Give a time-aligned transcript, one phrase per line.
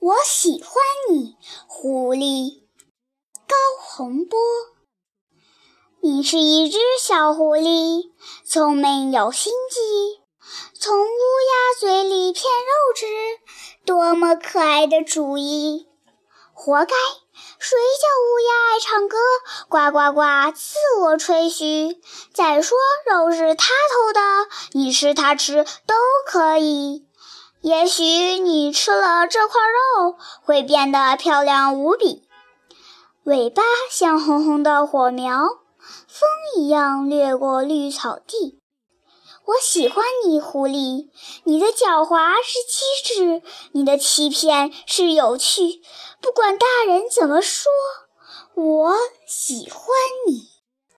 [0.00, 0.74] 我喜欢
[1.10, 2.62] 你，狐狸。
[3.48, 4.38] 高洪波，
[6.00, 8.12] 你是一只小狐狸，
[8.46, 10.20] 聪明有心机，
[10.78, 13.06] 从乌鸦嘴里骗肉吃，
[13.84, 15.88] 多么可爱的主意！
[16.54, 16.94] 活该，
[17.58, 19.18] 谁叫乌鸦爱唱歌，
[19.68, 22.00] 呱呱呱，自我吹嘘。
[22.32, 22.78] 再说
[23.10, 24.20] 肉是他偷的，
[24.74, 25.94] 你吃他吃都
[26.24, 27.07] 可以。
[27.60, 32.22] 也许你吃了这块肉，会变得漂亮无比，
[33.24, 35.40] 尾巴像红红的火苗，
[36.06, 38.60] 风一样掠过绿草地。
[39.44, 41.08] 我喜欢你，狐狸，
[41.44, 45.82] 你的狡猾是机智，你的欺骗是有趣。
[46.20, 47.70] 不管大人怎么说，
[48.54, 48.94] 我
[49.26, 49.88] 喜欢
[50.28, 50.47] 你。